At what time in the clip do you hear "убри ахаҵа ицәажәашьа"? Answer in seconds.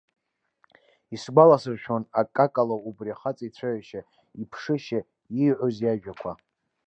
2.87-4.01